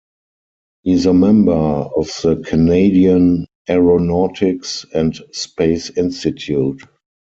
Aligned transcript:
He 0.81 0.93
is 0.93 1.05
a 1.05 1.13
member 1.13 1.51
of 1.51 2.07
the 2.23 2.41
Canadian 2.43 3.45
Aeronautics 3.69 4.83
and 4.95 5.13
Space 5.31 5.91
Institute. 5.91 6.81